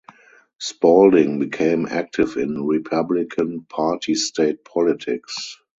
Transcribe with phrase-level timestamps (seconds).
[0.57, 5.59] Spaulding became active in Republican Party state politics.